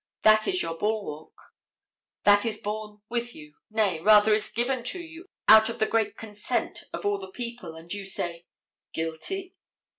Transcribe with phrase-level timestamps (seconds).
[0.23, 1.35] That is your bulwark;
[2.23, 6.17] that is born with you, nay, rather is given to you out of the great
[6.17, 8.47] consent of all the people, and you say
[8.93, 9.53] "guilty?"